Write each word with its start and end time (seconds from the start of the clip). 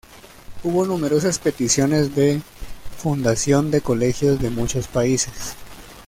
Hubo 0.63 0.83
numerosas 0.87 1.37
peticiones 1.37 2.15
de 2.15 2.41
fundación 2.97 3.69
de 3.69 3.81
colegios 3.81 4.41
de 4.41 4.49
muchos 4.49 4.87
países. 4.87 5.53